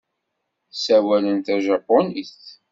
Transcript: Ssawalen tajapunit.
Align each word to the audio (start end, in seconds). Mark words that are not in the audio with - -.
Ssawalen 0.73 1.39
tajapunit. 1.45 2.39